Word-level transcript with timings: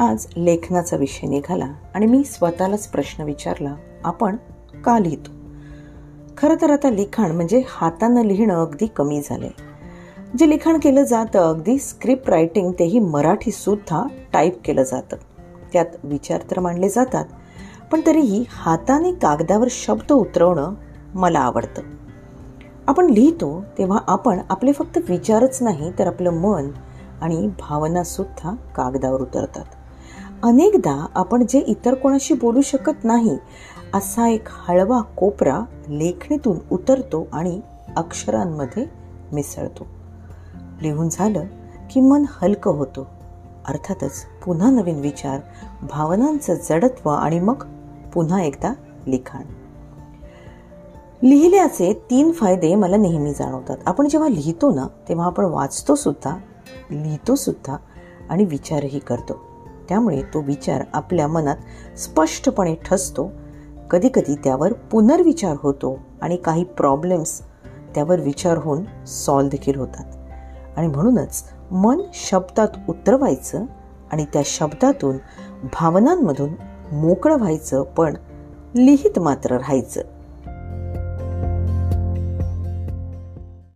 आज 0.00 0.26
लेखनाचा 0.36 0.96
विषय 0.96 1.26
निघाला 1.26 1.66
आणि 1.94 2.06
मी 2.06 2.24
स्वतःलाच 2.24 2.88
प्रश्न 2.88 3.24
विचारला 3.24 3.74
आपण 4.04 4.36
का 4.84 4.98
लिहितो? 4.98 5.30
खरं 6.36 6.54
तर 6.62 6.70
आता 6.70 6.90
लिखाण 6.90 7.32
म्हणजे 7.32 7.62
हातानं 7.68 8.24
लिहिणं 8.24 8.66
अगदी 8.66 8.86
कमी 8.86 9.20
झालंय. 9.24 9.48
जे 10.38 10.48
लिखाण 10.48 10.78
केलं 10.82 11.04
जातं 11.04 11.38
अगदी 11.38 11.78
स्क्रिप्ट 11.78 12.30
रायटिंग 12.30 12.72
तेही 12.72 12.98
मराठी 12.98 13.50
सुद्धा 13.50 14.04
टाईप 14.32 14.60
केलं 14.64 14.82
जातं. 14.82 15.16
त्यात 15.72 15.86
विचार 16.04 16.40
तर 16.50 16.60
मांडले 16.60 16.88
जातात 16.88 17.24
पण 17.92 18.00
तरीही 18.06 18.44
हाताने 18.50 19.12
कागदावर 19.12 19.68
शब्द 19.70 20.12
उतरवणं 20.12 20.74
मला 21.14 21.40
आवडतं. 21.40 21.82
आपण 22.86 23.06
लिहितो 23.06 23.64
तेव्हा 23.78 23.98
आपण 24.06 24.38
आपले 24.50 24.72
फक्त 24.72 24.98
विचारच 25.08 25.62
नाही 25.62 25.92
तर 25.98 26.06
आपलं 26.06 26.30
मन 26.30 26.68
आणि 27.22 27.50
भावना 27.60 28.04
सुद्धा 28.04 28.54
कागदावर 28.76 29.20
उतरतात. 29.20 29.64
अनेकदा 30.42 31.06
आपण 31.14 31.44
जे 31.48 31.58
इतर 31.58 31.94
कोणाशी 31.94 32.34
बोलू 32.34 32.60
शकत 32.60 33.04
नाही 33.04 33.38
असा 33.94 34.28
एक 34.28 34.42
हळवा 34.50 35.00
कोपरा 35.00 35.60
लेखणीतून 35.88 36.58
उतरतो 36.70 37.28
आणि 37.32 37.60
अक्षरांमध्ये 37.96 38.86
मिसळतो. 39.32 39.86
लिहून 40.82 41.08
झालं 41.08 41.44
की 41.90 42.00
मन 42.00 42.24
हलकं 42.28 42.70
होतं. 42.70 43.04
अर्थातच 43.68 44.24
पुन्हा 44.44 44.70
नवीन 44.70 45.00
विचार 45.00 45.40
भावनांचं 45.82 46.54
जडत्व 46.68 47.10
आणि 47.10 47.40
मग 47.40 47.66
पुन्हा 48.14 48.42
एकदा 48.42 48.72
लिखाण. 49.06 49.42
लिहिल्याचे 51.26 52.02
तीन 52.10 52.32
फायदे 52.32 52.74
मला 52.74 52.96
नेहमी 52.96 53.32
जाणवतात. 53.32 53.76
आपण 53.86 54.08
जेव्हा 54.08 54.28
लिहितो 54.28 54.74
ना 54.74 54.86
तेव्हा 55.08 55.26
आपण 55.26 55.44
वाचतो 55.44 55.94
सुद्धा 55.94 56.36
लिहितो 56.90 57.34
सुद्धा 57.34 57.76
आणि 58.30 58.44
विचारही 58.44 58.98
करतो. 58.98 59.49
त्यामुळे 59.90 60.22
तो 60.22 60.40
विचार 60.40 60.84
आपल्या 60.92 61.28
मनात 61.28 61.56
स्पष्टपणे 61.98 62.74
ठसतो. 62.74 63.30
कधीकधी 63.90 64.34
त्यावर 64.34 64.72
पुनर्विचार 64.72 65.56
होतो 65.58 65.98
आणि 66.22 66.36
काही 66.36 66.64
प्रॉब्लेम्स 66.64 67.42
त्यावर 67.94 68.20
विचार 68.20 68.58
होऊन 68.58 69.04
सॉल्व 69.06 69.48
देखील 69.48 69.78
होतात. 69.78 70.04
आणि 70.76 70.86
म्हणूनच 70.86 71.44
मन 71.70 72.00
शब्दात 72.14 72.68
उतरवायचं 72.88 73.64
आणि 74.12 74.24
त्या 74.32 74.42
शब्दातून 74.44 75.16
भावनांमधून 75.64 76.50
मोकळं 76.92 77.36
व्हायचं 77.36 77.82
पण 77.82 78.16
लिहित 78.76 79.18
मात्र 79.18 79.56
राहायचं. 79.56 80.02